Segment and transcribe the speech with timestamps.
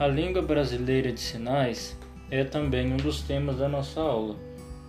[0.00, 1.94] A língua brasileira de sinais
[2.30, 4.34] é também um dos temas da nossa aula.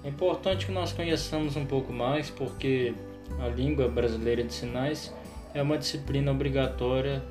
[0.06, 2.94] É importante que nós conheçamos um pouco mais porque
[3.38, 5.14] a língua brasileira de sinais
[5.54, 7.22] é uma disciplina obrigatória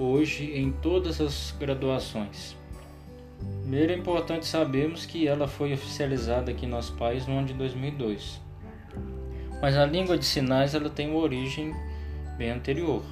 [0.00, 2.56] hoje em todas as graduações.
[3.60, 7.54] Primeiro é importante sabermos que ela foi oficializada aqui em nosso país no ano de
[7.54, 8.40] 2002.
[9.62, 11.72] Mas a língua de sinais ela tem uma origem
[12.36, 13.04] bem anterior.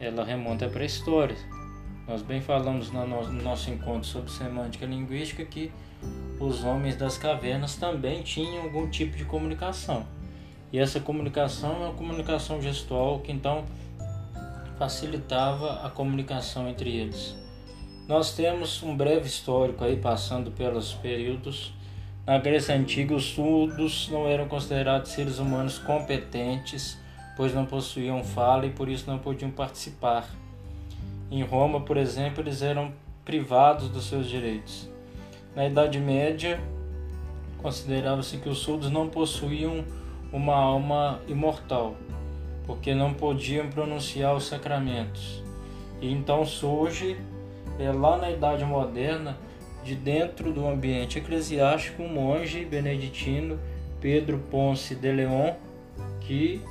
[0.00, 1.36] Ela remonta à pré-história.
[2.08, 3.06] Nós bem falamos no
[3.42, 5.70] nosso encontro sobre semântica linguística que
[6.40, 10.06] os homens das cavernas também tinham algum tipo de comunicação.
[10.72, 13.62] E essa comunicação é uma comunicação gestual que então
[14.78, 17.36] facilitava a comunicação entre eles.
[18.08, 21.74] Nós temos um breve histórico aí passando pelos períodos.
[22.26, 26.96] Na Grécia Antiga, os surdos não eram considerados seres humanos competentes,
[27.36, 30.26] pois não possuíam fala e por isso não podiam participar.
[31.30, 32.92] Em Roma, por exemplo, eles eram
[33.24, 34.88] privados dos seus direitos.
[35.54, 36.58] Na Idade Média,
[37.58, 39.84] considerava-se que os surdos não possuíam
[40.32, 41.96] uma alma imortal,
[42.66, 45.42] porque não podiam pronunciar os sacramentos.
[46.00, 47.18] E então surge,
[47.78, 49.36] é, lá na Idade Moderna,
[49.84, 53.58] de dentro do ambiente eclesiástico, um monge beneditino,
[54.00, 55.54] Pedro Ponce de Leon,
[56.20, 56.62] que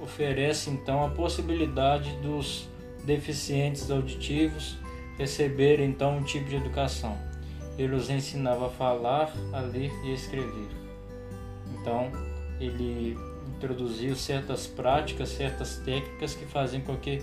[0.00, 2.68] oferece então a possibilidade dos
[3.06, 4.76] deficientes auditivos
[5.16, 7.16] receberem então um tipo de educação.
[7.78, 10.68] Ele os ensinava a falar, a ler e a escrever.
[11.74, 12.10] Então,
[12.60, 13.16] ele
[13.56, 17.22] introduziu certas práticas, certas técnicas que fazem com que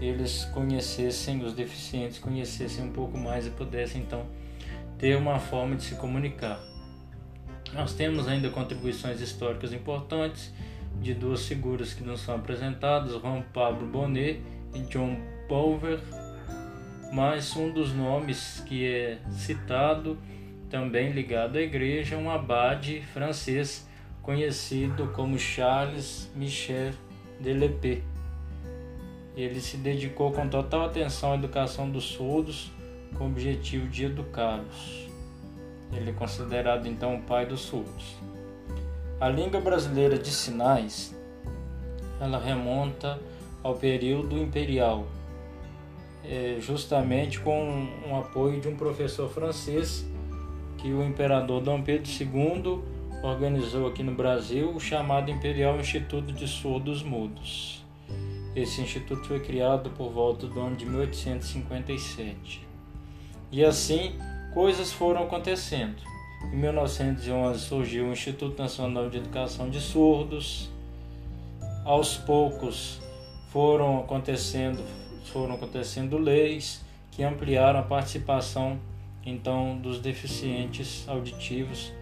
[0.00, 4.26] eles conhecessem, os deficientes conhecessem um pouco mais e pudessem então
[4.98, 6.60] ter uma forma de se comunicar.
[7.72, 10.52] Nós temos ainda contribuições históricas importantes
[11.00, 14.40] de duas figuras que nos são apresentadas, Juan Pablo Bonet
[14.80, 15.16] John
[15.48, 16.00] Pulver,
[17.12, 20.18] mas um dos nomes que é citado,
[20.70, 23.86] também ligado à igreja, é um abade francês
[24.22, 26.92] conhecido como Charles Michel
[27.40, 28.00] Delepé.
[29.36, 32.70] Ele se dedicou com total atenção à educação dos surdos,
[33.16, 35.08] com o objetivo de educá-los.
[35.92, 38.16] Ele é considerado então o pai dos surdos.
[39.20, 41.14] A língua brasileira de sinais,
[42.20, 43.20] ela remonta
[43.62, 45.06] ao período imperial,
[46.24, 50.06] é, justamente com um apoio de um professor francês
[50.78, 52.80] que o imperador Dom Pedro II
[53.22, 57.84] organizou aqui no Brasil o chamado Imperial Instituto de Surdos Mudos.
[58.54, 62.66] Esse instituto foi criado por volta do ano de 1857.
[63.50, 64.18] E assim,
[64.52, 66.02] coisas foram acontecendo.
[66.52, 70.68] Em 1911 surgiu o Instituto Nacional de Educação de Surdos.
[71.84, 73.00] Aos poucos
[73.52, 74.82] foram acontecendo,
[75.26, 78.80] foram acontecendo leis que ampliaram a participação
[79.24, 81.92] então dos deficientes auditivos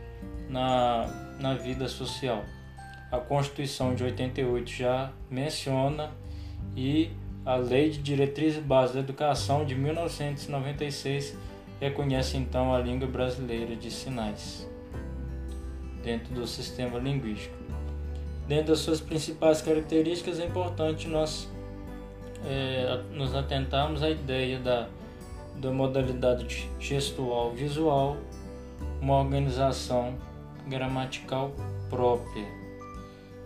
[0.49, 1.07] na,
[1.41, 2.45] na vida social.
[3.11, 6.13] A Constituição de 88 já menciona
[6.77, 7.11] e
[7.45, 11.37] a Lei de Diretrizes Bases da Educação de 1996
[11.81, 14.69] reconhece então a língua brasileira de sinais
[16.05, 17.60] dentro do sistema linguístico.
[18.51, 21.49] Dentro das suas principais características é importante nós
[22.45, 24.89] é, nos atentarmos à ideia da,
[25.55, 28.17] da modalidade gestual visual,
[29.01, 30.19] uma organização
[30.67, 31.53] gramatical
[31.89, 32.45] própria.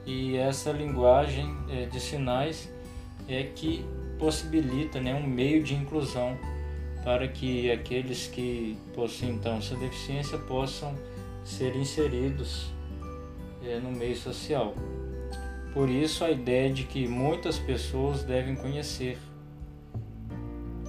[0.07, 2.73] E essa linguagem é, de sinais
[3.29, 3.85] é que
[4.19, 6.35] possibilita né, um meio de inclusão
[7.05, 10.97] para que aqueles que possuem então essa deficiência possam
[11.45, 12.73] ser inseridos
[13.67, 14.75] é, no meio social.
[15.73, 19.19] Por isso a ideia de que muitas pessoas devem conhecer,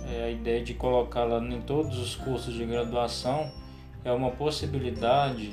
[0.07, 3.51] é a ideia de colocá-la em todos os cursos de graduação
[4.03, 5.51] é uma possibilidade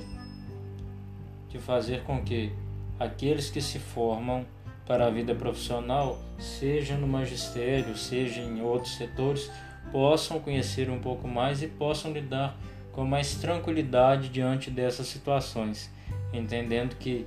[1.48, 2.52] de fazer com que
[3.00, 4.44] aqueles que se formam
[4.86, 9.50] para a vida profissional, seja no magistério, seja em outros setores,
[9.90, 12.56] possam conhecer um pouco mais e possam lidar
[12.92, 15.90] com mais tranquilidade diante dessas situações,
[16.32, 17.26] entendendo que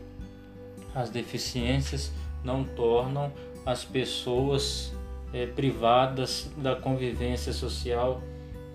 [0.93, 2.11] as deficiências
[2.43, 3.31] não tornam
[3.65, 4.93] as pessoas
[5.33, 8.21] é, privadas da convivência social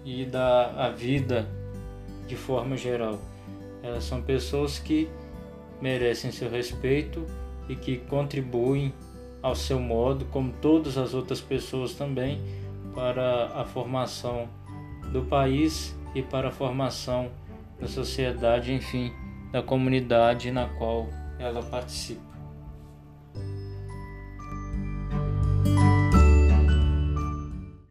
[0.04, 1.48] e da vida
[2.26, 3.18] de forma geral.
[3.82, 5.08] Elas são pessoas que
[5.80, 7.24] merecem seu respeito
[7.68, 8.92] e que contribuem
[9.42, 12.40] ao seu modo, como todas as outras pessoas também,
[12.94, 14.48] para a formação
[15.12, 17.30] do país e para a formação
[17.80, 19.12] da sociedade, enfim,
[19.50, 21.08] da comunidade na qual
[21.38, 22.29] ela participa.